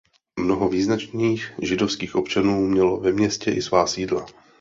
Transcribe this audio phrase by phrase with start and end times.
[0.39, 4.25] Mnoho význačných židovských občanů mělo ve městě i svá sídla.